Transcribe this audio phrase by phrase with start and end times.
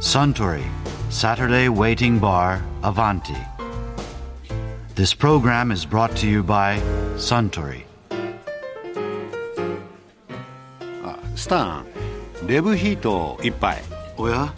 [0.00, 0.64] Suntory
[1.10, 3.36] Saturday Waiting Bar Avanti.
[4.94, 6.78] This program is brought to you by
[7.16, 7.84] Suntory.
[11.36, 11.86] スタン
[12.46, 13.82] レブヒート一杯
[14.18, 14.52] おや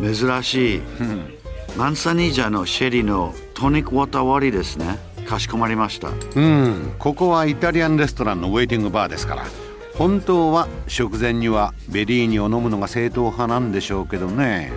[0.00, 0.82] 珍しい
[1.76, 9.44] マンサニージャのシェリーのトニックウォーター割りですねかしこまりましたうんここはイタリアンレストランのウェイティングバーですから
[9.94, 14.72] 本当は食前にはベリーニを飲むのが正統派なんでしょうけどね。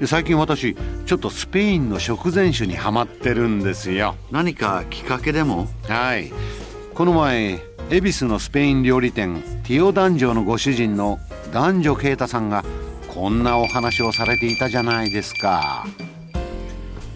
[0.00, 0.76] で最近私
[1.06, 4.14] ちょっとスペインの食前酒にハマってるんですよ。
[4.30, 5.68] 何かきっかけでも？
[5.88, 6.32] はい。
[6.94, 11.18] この前恵比寿のスペイン料理店ティオ男女のご主人の
[11.52, 12.64] 男女啓太さんが
[13.08, 15.86] こんなお話をされていたじゃないですか。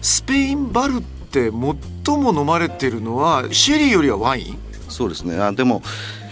[0.01, 4.57] スペインバルって最も飲まれてるのはシェリーよりはワイン？
[4.89, 5.37] そうですね。
[5.37, 5.81] あでも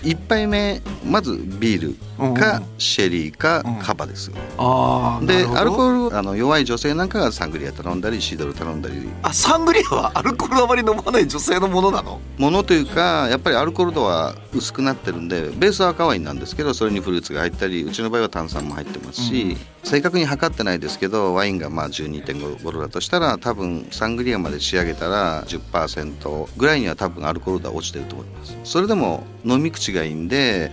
[0.04, 9.10] 1杯目まずビールかシェリーかカバですよ、ああでアルコールあの弱い女性なんかがサングリア頼んだりシードル頼んだり。
[9.24, 12.20] あサングリアはアルコールあまり飲まない女性のものなの？
[12.38, 28.58] ものというかやっぱりアルコール度は薄くなってるんでベースは赤ワインなんですけどそれにフルーツが入ったりうちの場合は炭酸も入ってますし、正確に測ってないですけどワインがまあ12.5度だとしたら多分サングリアまで仕上げたら10%ぐらいには多分アルコール度は落ちてると思います。
[28.64, 30.72] それでも飲み口がいいんで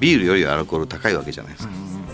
[0.00, 1.72] ビールよりはアルコール高いわけじゃないですか、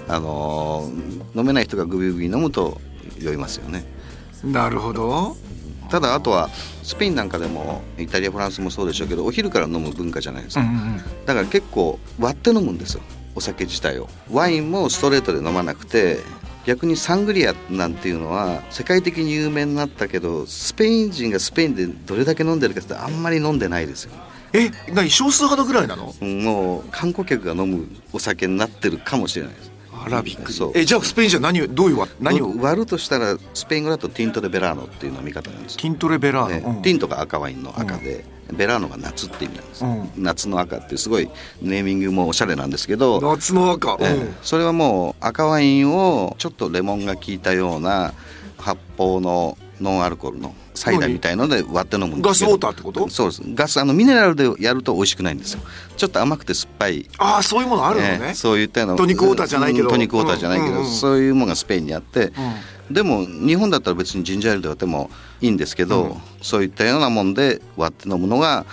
[0.08, 2.80] あのー飲めない人がグビグビ飲むと
[3.18, 3.84] 酔いますよね。
[4.42, 5.36] なるほど。
[5.88, 6.50] ただあとは
[6.82, 10.64] スペインなんかでもイタリアフランスもそうでしょうけどお昼から飲む文化じゃないですか、
[11.26, 13.02] だから結構割って飲むんですよ
[13.38, 14.08] お酒自体を。
[14.30, 16.18] ワインもストレートで飲まなくて
[16.66, 24.12] 逆にサングリアなんていうのは世界的に有名になったけどスペイン人がスペインでどれだけ飲んでるかってあんまり飲んでないですよ。
[24.52, 26.14] え何少数派のぐらいなの？
[26.20, 29.70] うんもう観光客が飲むお酒になってるかもしれないです。
[29.92, 30.74] あらびっくそう。
[30.74, 32.54] りえじゃあスペインじゃ何をどういうわ何を？
[32.58, 35.80] 割るとしたらスペイン語だとティント・デ・ベラーノっていう飲み方なんですよ。
[35.80, 36.82] ティントレベラーねノ、うん。
[36.82, 40.10] ティントが赤ワインの赤で、ベラーノが夏って意味なんです、うん。
[40.16, 41.28] 夏の赤ってすごい
[41.60, 44.02] ネーミングもおしゃれなんですけど、夏の赤、うん。
[44.02, 48.12] ええそれはもう赤ワインをちょっとレモンが効いたような
[48.56, 52.24] 発泡のノンアルコールのサイダーみたいので割って飲むんですけど。
[52.26, 53.08] ガスウォーターってこと？
[53.08, 53.42] そうです。
[53.54, 55.60] ガスあのミネラルでやると美味しくないんですよ。
[55.96, 57.08] ちょっと甘くて酸っぱい。
[57.18, 59.84] ああそういうものあるのね、ええそういったようなトニックウォーターじゃないけど。
[59.84, 60.76] うんトニックウォーターじゃないけど、うん。
[60.78, 60.84] うん。
[60.84, 62.32] うんそういうものがスペインにあって、
[62.90, 65.10] でも日本だったら別にジンジャーエールで割っても
[65.40, 68.64] いいんですけど、そういったようなもんで割って飲むのが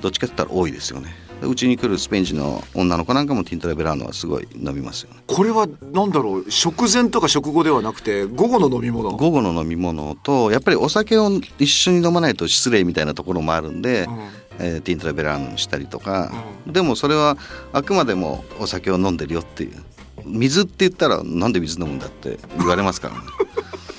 [0.00, 1.14] どっちかって言ったら多いですよね。
[1.40, 5.20] でうちに来るスペイン人の女の子なんかもティントレベラーノはすごい飲みますよね。
[5.26, 9.10] これはなんだろう食前とか食後ではなくて午後の飲み物？
[9.10, 14.06] 午後の飲み物とやっぱりお酒を一緒に飲まないと失礼みたいなところもあるんで、
[14.60, 16.32] えーティントレベラーノにしたりとか、
[16.66, 17.36] でもそれは
[17.72, 19.72] あくまでもお酒を飲んでるよっていう。
[20.24, 23.20] 水って言ったらなんで水飲むんだって言われますからね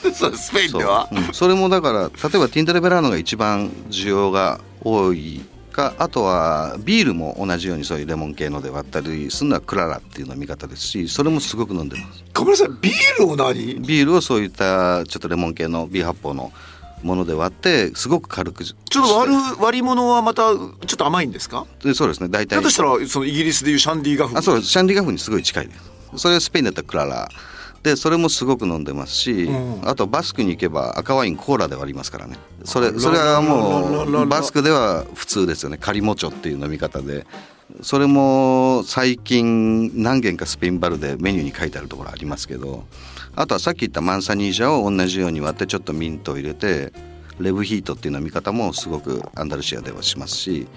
[0.14, 1.08] そうスペインでは？
[1.12, 1.20] う。
[1.20, 1.34] ん。
[1.34, 12.24] それもだから例えばティントレベラーノが一番需要が多いかあとはビールも同じようにそういうレモン系ので割ったりするのはクララっていう飲み方ですしそれもすごく飲んでます。
[12.34, 13.76] ごめんなさいビールを何？
[13.82, 16.52] ビールをそういったちょっとレモン系のビー発泡の
[17.04, 21.66] もので割ってすごく軽くちょっと割る割り物はまたちょっと甘いんですか？
[21.84, 22.30] でそうですね。
[22.30, 24.38] 大体だとしたらそのイギリスでいうシャンディガフ。
[24.38, 25.82] あそうシャンディガフにすごい近いです。
[26.16, 27.30] それはスペインだったらクララ
[27.86, 29.48] でそれもすごく飲んでますし、
[29.84, 32.36] あとバスクに行けば赤ワインコーラで割りますからね。
[32.64, 35.78] それそれはもうバスクでは普通ですよね。
[35.78, 37.28] カリモチョっていう飲み方で。
[37.82, 42.86] それも最近何軒かスペインバルでメニューに書いてあるところありますけど
[43.36, 46.94] あとはさっき言ったマンサニージャを同じように割ってちょっとミントを入れて
[47.40, 50.68] レブヒートっていう飲み方もすごくアンダルシアではしますし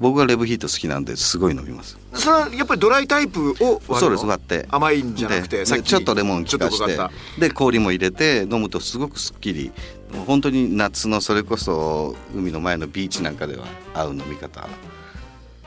[0.00, 1.98] 僕はレブヒート好きなんですごい飲みます。
[2.14, 4.26] それはやっぱりドライタイプをそうです。
[4.26, 4.66] 割って。
[4.70, 6.98] 甘いんじゃなくてちょっとレモン効かして
[7.38, 9.70] で氷も入れて飲むとすごくすっきり
[10.26, 14.68] 本当に夏のそれこそ海の前のビーチなんかでは合う飲み方。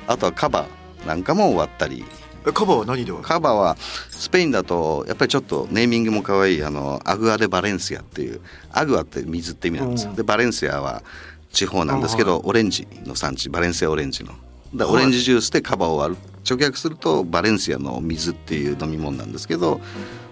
[0.08, 0.68] あとはカバ
[1.06, 10.14] なんかも割ったりえカバは何でカバはスペインだとやっぱりちょっとネーミングも可愛いあのアグア・デ・バレンシアっていうアグアって水って意味なんですよ。
[10.14, 11.04] でバレンシアは
[11.52, 14.34] 地方なんですけどオレンジの産地バレンシアオレンジの。
[14.74, 16.22] だオレンジジュースでカバを割る。
[16.50, 19.80] 直訳するとバレンシアの水っていう飲み物なんですけど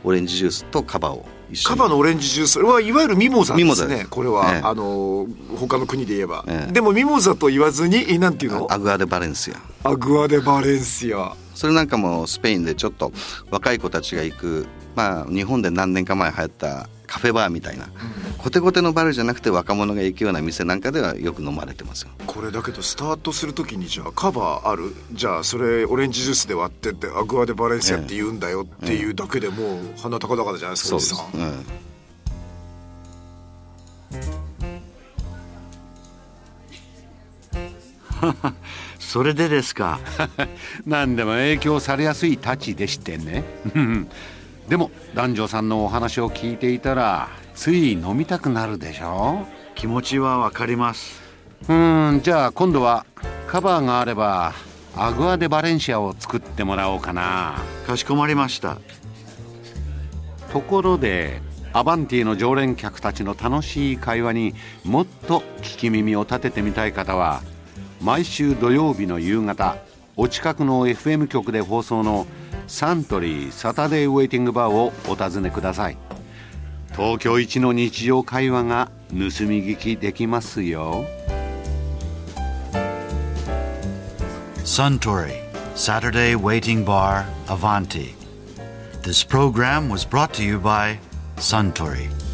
[0.03, 1.77] オレンジジュースとカバを一緒に。
[1.77, 4.07] カバのオレンジジュースそれはいわゆるミモザですね。
[4.09, 4.61] これは、ええ。
[4.63, 5.27] あの
[5.59, 6.71] 他の国で言えば、ええ。
[6.71, 8.67] でもミモザと言わずにえなんていうの？
[8.71, 9.89] アグア・デ・バレンシア。
[9.89, 13.11] アグアデバレンシアそれなんかもスペインでちょっと
[13.51, 17.89] 若い子たちが行くまあ日本で何年か前流行ったカフェバーみたいな、
[18.37, 22.11] コテコテのバルじゃなくて若者が行くような店なんかではよく飲まれてますよ。
[22.27, 24.95] これだけどスタートするときにじゃあカバーある？
[25.11, 31.65] じゃあそれオレンジジュースで割ってってアグアデバレンシアって言うんだよっていうだけでもう鼻高々じゃないですかおじさん、うん
[38.99, 39.99] それでですか。
[40.85, 43.43] 何でも影響されやすいたちでしてね。
[44.69, 49.47] でも男女さんのお話を聞いていたらつい飲みたくなるでしょ。
[49.75, 51.21] 気持ちはわかります。
[51.67, 53.05] うんじゃあ今度は
[53.47, 54.53] カバーがあれば
[54.95, 57.55] アグア・デ・バレンシアを作ってもらおうかな。
[57.87, 58.77] かしこまりました。
[60.51, 61.41] ところで
[61.73, 67.43] アバンティの常連客たちの楽しい会話にもっと聞き耳を立ててみたい方は
[68.01, 69.77] 毎週土曜日の夕方
[70.15, 72.27] お近くの FM 局で放送の
[72.67, 75.97] サントリーサタデーウェイティングバーをお尋ねください。
[76.91, 79.29] 東京一の日常会話が盗み
[79.65, 81.05] 聞きできますよ。
[84.63, 88.13] サントリーサタデーウェイティングバーアヴァンティ
[89.01, 90.97] This program was brought to you by
[91.37, 92.28] サントリー